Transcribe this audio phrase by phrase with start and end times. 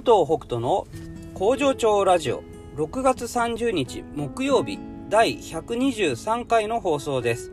[0.00, 0.86] 武藤北斗の
[1.34, 2.42] 工場長ラジオ
[2.76, 4.78] 6月30日木曜日
[5.10, 7.52] 第123回の放送です。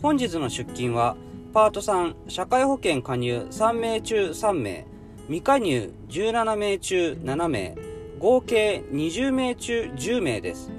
[0.00, 1.16] 本日の出勤は
[1.52, 4.86] パート3社会保険加入3名中3名
[5.26, 7.74] 未加入17名中7名
[8.20, 10.70] 合計20名中10名です。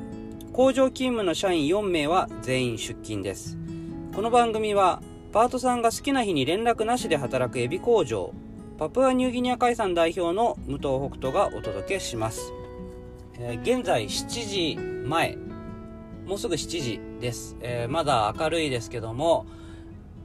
[0.54, 3.58] 工場勤務の社員4名は全員出勤です。
[4.16, 5.02] この番組は
[5.34, 8.34] パートさんが好きな日に連絡なしで働くエビ工場
[8.80, 12.54] パプアニューギニア海産代表の武藤北斗がお届けします、
[13.38, 15.38] えー、現在7時前。
[16.26, 19.46] もうすぐ7時です、えー、まだ明るいですけども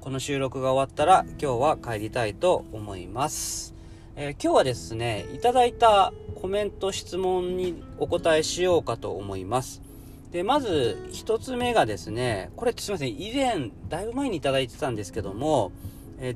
[0.01, 3.75] この収録が終わったら今日は帰りたいと思います、
[4.15, 9.83] えー、今日はですねいただいたコメント質問にお答えしようかと思います。
[10.31, 15.71] で、まず、一つ目がですね、これすいません、以前、だいぶ前にいただいてたんですけども、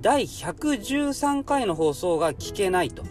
[0.01, 3.05] 第113回の放送が聞けないと。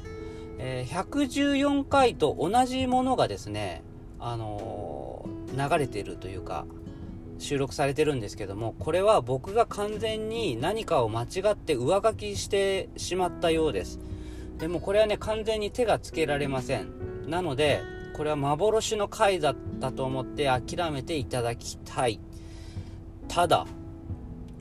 [0.60, 3.84] 114回と同じものがですね、
[4.20, 6.66] あのー、流れてるというか、
[7.40, 14.00] 収録されてるんですけども、これは僕が完全に何かを間違って上書きしてしまったようです。
[14.58, 16.88] でもこれはね、完全に手がつけられません。
[17.28, 17.82] なので、
[18.16, 22.20] これは幻の回だったと思って諦めていただきたい。
[23.28, 23.68] ただ、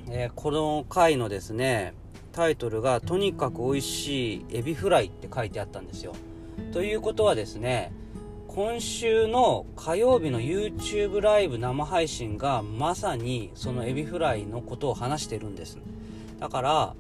[0.08, 1.92] えー、この回のですね、
[2.32, 6.14] タイトルがとにかく美味しいエビフライって書いてあったんですよ。
[6.72, 7.92] ということはですね、
[8.48, 15.78] 今週の火曜日の YouTube ライブ生配信がまさにそのエビフライのことを話してるんです。
[16.38, 16.94] だから、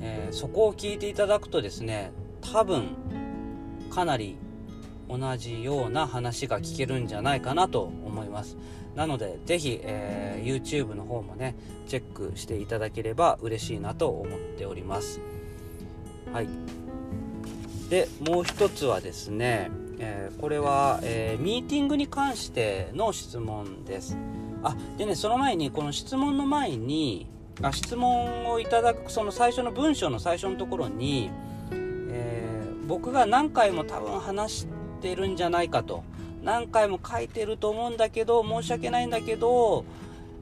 [0.00, 2.90] えー、そこを聞いていただくとですね、多分
[3.90, 4.36] かなり
[5.08, 8.56] 同じような話が聞けるんじゃないかなと思います
[8.96, 11.56] なのでぜひ、えー、YouTube の方もね
[11.86, 15.20] チェックしていただければ嬉しいなと思っております。
[16.32, 16.48] はい。
[17.90, 24.16] でもう一つはですね、えー、これは、えー、ミーティングに関しての質問です。
[24.62, 27.26] あでねその前にこの質問の前に
[27.62, 31.30] あ質問をいただくその最初の文章の最初のところに、
[31.70, 34.66] えー、僕が何回も多分話し
[35.02, 36.02] てるんじゃないかと
[36.44, 39.84] 何回も書いてると思うんだけど申し訳ないんだけど、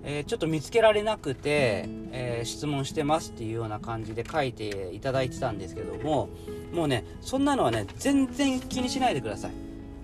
[0.05, 6.29] えー、ちょっと見つけられなくて、えー、質問してますっていうような感じで書いていただいてたんですけども
[6.75, 9.53] もうねそんなのはね全然気にしないでください。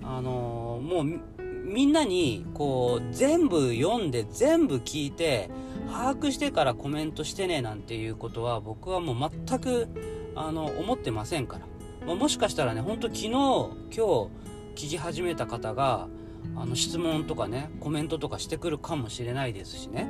[0.04, 1.20] あのー、もう
[1.68, 5.50] みんなにこう全部読んで全部聞いて
[5.92, 9.88] 把握してからコメントしてねなんていうことは僕はもう全く
[10.34, 14.28] あの思ってませんから、まあ、もしかしたらねほんと昨日今日
[14.78, 16.06] 聞き始めた方が
[16.54, 20.06] あの質問とかねコメントとかしてくるかもしれないですしね。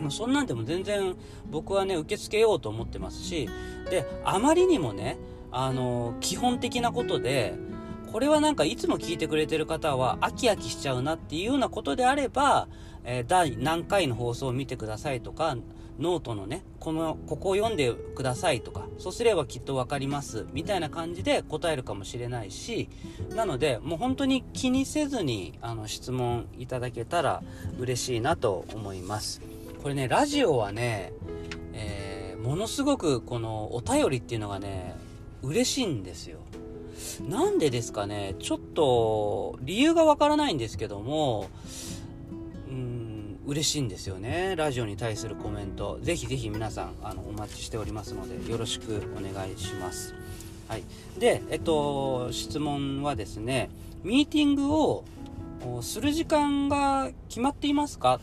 [0.00, 1.14] もうそんなんでも全然
[1.48, 3.48] 僕はね受け付けようと思ってますし
[3.88, 5.18] であまりにもね
[5.52, 7.54] あの基本的なことで
[8.10, 12.66] これはなんかいつも聞いてくれてる方は飽き飽きしちゃうなっていうようなことであれば、
[13.04, 15.56] えー、第何回の放送を見てくださいとか
[15.98, 22.88] ノートのね、この、ここを読んでくださいとか、そうすればきっとわかります、みたいな感じで答えるかもしれないし、
[23.34, 27.42] なので、もう本当に気にせずに、あの、質問いただけたら
[27.78, 29.40] 嬉しいなと思います。
[29.82, 31.12] これね、ラジオはね、
[31.72, 34.96] えー、ものすごくこのお便りっていうのがね、
[35.42, 36.38] 嬉しいんですよ。
[37.28, 41.48] なんでですかね、ちょっと理由がわからないんですけども、
[43.44, 44.54] 嬉しいんですよね。
[44.56, 45.98] ラジオに対するコメント。
[46.00, 50.14] ぜひぜひ皆さんあのお待ちしておりますのでよろしくお願いします。
[50.68, 50.84] はい。
[51.18, 53.68] でえっと質問はですね
[54.04, 55.04] ミーティングを
[55.80, 58.20] する時間が決まっていますか？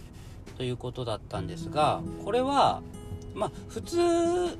[0.57, 2.81] ということだったんですがこれは
[3.35, 3.97] まあ普通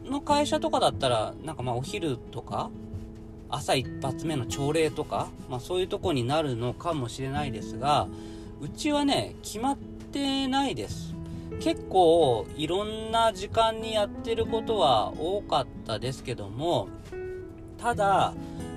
[0.09, 2.69] の会社とかだったらなんかまあお昼とか
[3.49, 8.07] 朝一発目の朝礼とか、まあ、そういうとこになるのかもしれないですが
[8.61, 9.77] うちはね決まっ
[10.11, 11.15] てないです。
[11.59, 16.87] 結構いろんな時間にやってることは多かったですけども
[17.77, 18.33] ただ、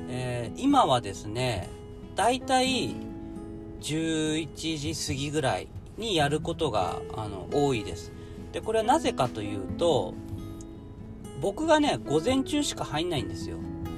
[0.08, 1.68] えー、今はですね
[2.16, 2.96] だいたい
[3.80, 8.12] 11時過ぎぐらいにやることがあの多いです。
[8.52, 10.14] でこれはなぜかというと
[11.40, 13.56] 僕がね午前中しか入んないんですよ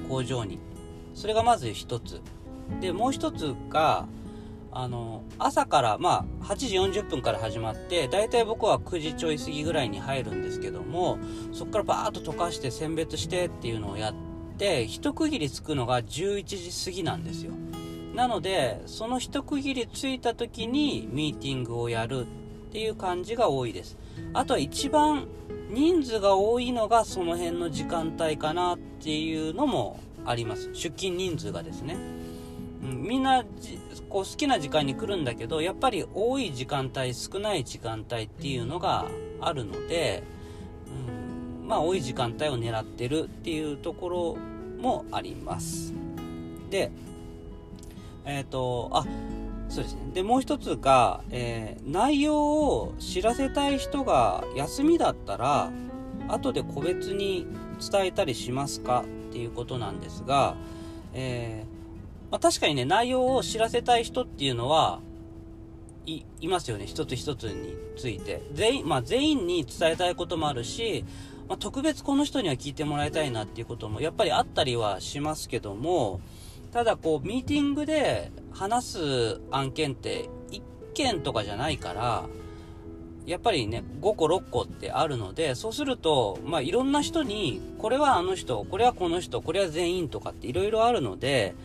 [0.09, 0.59] 工場に。
[1.13, 2.21] それがまず一つ。
[2.81, 4.07] でもう一つが
[4.75, 11.17] あの、朝から、まあ、8時40分から始まって、大体僕は9時ちょい過ぎぐらいに入るんですけども、
[11.53, 14.13] そこからバーッと溶かして選別してっていうのをやっ
[14.57, 17.53] て、一区切りつくのが11時過ぎなんですよ。
[18.15, 23.97] なので、その一区切りついた時にミーティングをやるっていう感じが多いです。
[24.33, 25.27] あとは一番
[25.69, 30.69] 人数が多いのがその辺の時間帯かなっていうのもあります。
[30.73, 31.95] 出勤人数がですね。
[32.83, 33.43] うん、みんな
[34.15, 39.07] こう好きな時間に来るんだけどやっぱり多い時間帯少ない時間帯っていうのが
[39.41, 40.23] あるので、
[41.59, 44.37] うん、まあ多い時間帯を狙ってるっていうところ
[44.81, 45.93] もあります。
[46.69, 46.91] で
[48.23, 49.05] えっ、ー、とあ
[49.67, 49.99] そうですね。
[50.13, 55.73] でもう一つが、えー、内容を知らせたい人が休みだったら
[56.29, 57.45] 後で個別に
[57.91, 60.55] 伝えたりしますかっていうことなんですが、
[61.13, 61.74] えー、
[62.31, 64.99] まあ、確かにね内容を知らせたい人っていうのは
[66.05, 66.85] いいますよね。
[66.85, 68.43] 一つ一つについて。
[68.53, 71.03] 全員,、まあ、全員に伝えたいこともあるし、
[71.47, 76.19] まあ、特別この人には聞いてもらいたいなっていうこともやっぱりあったりはしますけども
[76.71, 80.61] ただこうミーティングで話す案件って1
[80.93, 82.25] 件とかじゃないから
[83.25, 91.55] やっぱりね5個6個ってあるのでそうするとまあいろんな人にこれはあの人これはこの人これは全員とかっていろいろあるので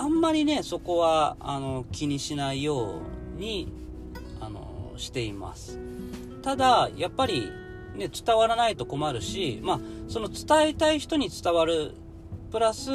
[0.00, 3.00] あんまりねそこはあの気にしないよ
[3.36, 3.72] うに
[4.40, 5.78] あのしています。
[6.42, 7.50] ただやっぱり
[7.94, 11.92] ね伝わらないと困るしまあその伝えたい人に伝わる
[12.50, 12.90] プラス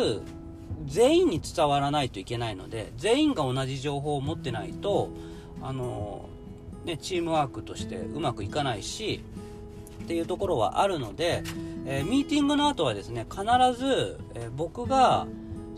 [0.85, 5.09] 全員に伝わらないといけないので全員が同じ情報を持ってないと
[5.61, 6.29] あの
[6.85, 9.23] ね、チームワークとしてうまくいかないし
[10.03, 11.43] っていうところはあるので、
[11.85, 13.43] えー、ミーティングの後はですね必
[13.77, 15.27] ず、えー、僕が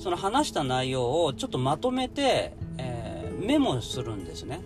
[0.02, 4.62] その話した内容をちょっとまとめて、えー、メモするんですね。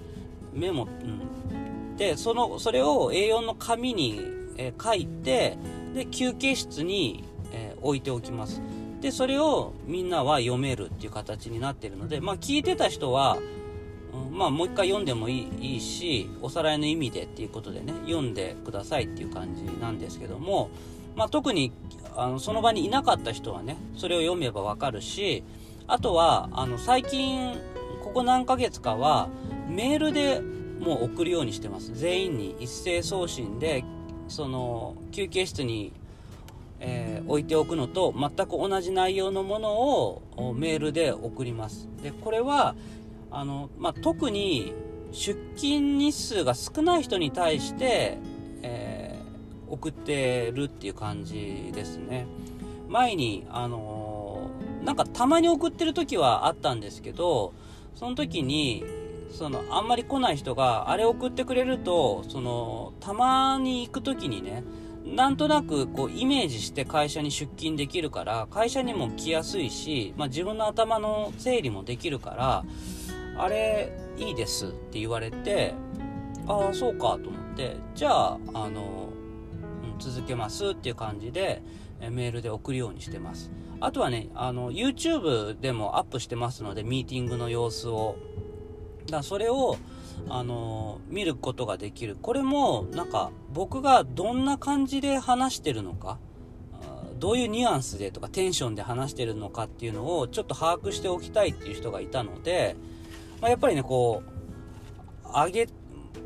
[0.53, 4.21] メモ、うん、でそのそれを A4 の紙に、
[4.57, 5.57] え書いて
[5.93, 8.61] で休憩室に、え置いておきます。
[9.01, 13.37] でそれをみんなは読めるっていう形になってるのでまあ聞いてた人は
[14.15, 20.69] んまあもう一回読んでもいいいいしおさらいの意味でっていうことでね読んでくださいっていう感じなんですけども、
[21.15, 21.71] まあ、特に
[22.15, 25.43] あのその場にいなかった人はねそれを読めばわかるし
[25.87, 27.55] あとはあの最近
[28.03, 29.29] ここ何ヶ月かは
[29.67, 30.41] メールで
[30.79, 31.93] もう送るようにしてます。
[31.95, 33.83] 全員に一斉送信で
[34.27, 35.93] その休憩室に、
[36.79, 41.87] えー、置いておくのと全く同じ内容のものをメールで送ります。
[42.03, 42.75] でこれは
[43.31, 44.73] あの、まあ、特に
[45.11, 48.17] 出勤日数が少ない人に対して、
[49.75, 52.27] 送ってるっていう感じですね。
[52.89, 57.53] 前に、あのー、なんかたまに送ってる時はあったんですけど、
[57.95, 58.83] その時に、
[59.31, 64.63] その、あんまり来ない人が、あれ送ってくれると、その、たまに行く時にね、
[65.05, 72.65] なんとなくこうイメージして会社に出勤できるから会社にも来やすいし、まあ、自分の頭の整理もできるから
[73.37, 75.75] あれいいですって言われて
[76.47, 79.09] ああそうかと思ってじゃああの、
[79.99, 81.61] 続けますっていう感じで
[82.11, 83.51] メールで送るようにしてます。
[83.79, 88.17] あとはねあの YouTube でもアップしてますのでミーティングの様子を。
[89.09, 89.77] だそれを
[90.29, 92.17] あの見ることができる。
[92.19, 96.17] これもなんか僕がどんな感じで話してるのか
[97.19, 102.75] どういうニュアンスでとかテンションで話してるのかっていうのをちょっと把握しておきたいっていう人がいたので
[103.41, 104.23] まあ、やっぱりね、こ
[105.25, 105.67] う、上げ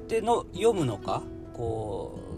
[0.07, 1.23] ての読むのか、
[1.53, 2.28] こう、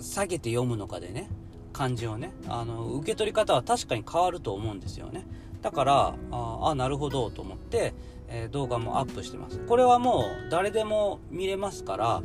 [0.00, 1.28] 下げて読むのかでね、
[1.72, 5.26] 漢字をね、あの、受け取り方は確かに変わると思うんですよね。
[5.62, 7.94] だから、ああ、なるほどと思って、
[8.28, 9.58] えー、動画もアップしてます。
[9.58, 12.22] これはもう誰でも見れますから、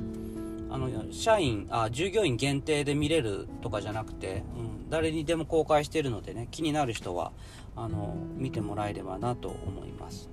[0.70, 7.32] あの、社員、あ、従業員限定で見れるとかじゃなくて、うん、誰にでも公開してるのでね、気になる人は、
[7.76, 10.30] あの、見てもらえればなと思います。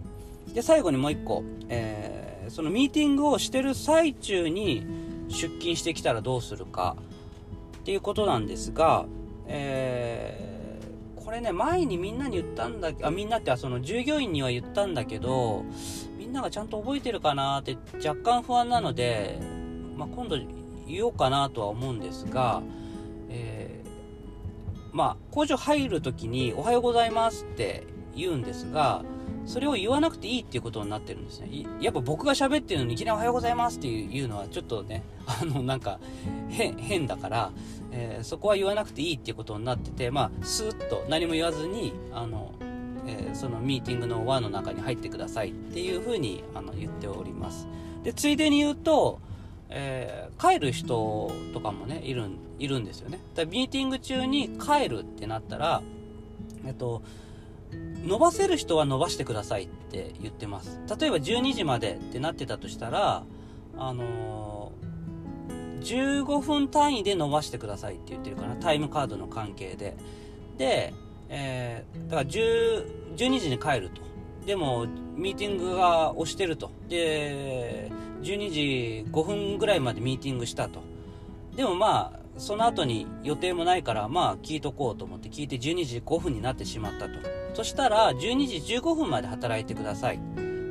[0.55, 4.85] で最後にもう1個、えー、そのミーティングをしてる最中に
[5.29, 6.97] 出勤してきたらどうするか
[7.83, 9.07] っていうことなんですが、
[9.49, 15.65] えー、これね前にみんなに言ったんだあみんなってその従業員には言ったんだけど
[16.17, 19.41] みんながちゃんと覚えてるかなって若干不安なので、
[19.97, 20.39] まあ、今度
[20.87, 22.63] 言おうかなとは思うんですが、
[23.29, 27.85] えー、まあ工場入る時に「おはようございます」って
[28.15, 29.03] 言うんですが
[29.45, 31.49] それを言わなくていいっていうことになってるんですね。
[31.81, 35.99] やっぱ僕が喋ってるのにいきなりおはようございますっていうのはちょっとね、 あの、なんか
[36.49, 37.53] 変、だから、
[37.91, 42.53] えー、そこは言わなくていいっていうことになってて、まあ、スーッと何も言わずに、あの、
[43.07, 47.67] えー、そのミーティングの輪の中に入ってくださいっていうふうにあの言っております。
[48.05, 49.19] で、ついでに言うと、
[49.69, 52.27] えー、帰る人とかもね、いる
[52.59, 53.19] いるんですよね。
[53.35, 55.83] だミーティング中に帰るってなったら、
[56.65, 57.03] えっと、
[58.05, 60.81] 伸ばせる人は伸ばしてくださいって言ってます。
[60.99, 63.25] 例えば12時までってなってたとしたら
[63.77, 68.57] あのー、15分単位で伸ばしてくださいって言ってるかな。
[68.57, 69.97] タイムカードの関係で。
[70.59, 70.93] で、
[71.29, 74.03] えー、だから10 12時に帰ると。
[74.47, 76.71] でもミーティングが押してると。
[76.89, 77.91] で
[78.23, 80.81] 12時5分ぐらいまでミーティングしたと。
[81.55, 87.42] でもまあその後に予定もないからまあ聞いとこうと思って聞いて12時5分になってしまったと。
[87.55, 90.21] そしたら12時15分まで働いてください。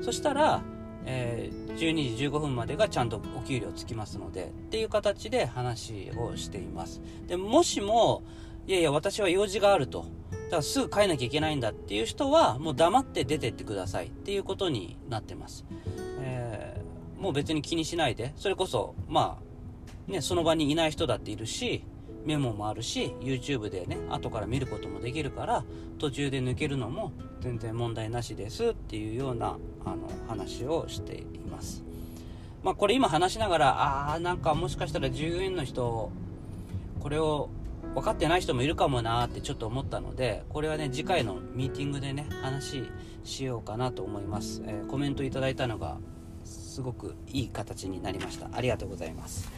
[0.02, 0.64] そしたら、
[1.06, 7.02] えー、12時15分までがちゃんとお給料つきますのでっていう形で話をしています。
[7.28, 8.24] でもしも
[8.68, 10.06] いやいや私は用事があると。
[10.32, 14.08] だからすぐ帰んなきゃいけないんだっていう人はもう黙って出てってください。
[14.08, 15.66] っていうことになってます、
[16.20, 18.34] えー、もう別に気にしないで。
[18.36, 19.38] それこそま
[20.10, 21.84] あねその場にいない人だっているし
[22.26, 25.64] メモもあるし YouTube でね後から見ることもできるから
[26.00, 27.12] 途中で抜けるのも
[27.42, 31.84] 全然問題なしですっていうようなあの話をしています。
[32.64, 36.12] まあこれ今話しながらああなんかもしかしたら従業員の人
[37.00, 37.50] これを
[37.96, 42.84] 分かってない人もいるかもなーってちょっと思ったのでこれはね次回のミーティングでね話
[43.24, 45.98] しようかなと思います、えー、コメントいただいたのが
[46.46, 48.48] すごくいい形になりました。
[48.54, 49.50] ありがとうございます。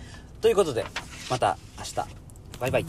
[0.42, 0.86] ということで
[1.30, 2.23] また明日。
[2.64, 2.86] バイバイ。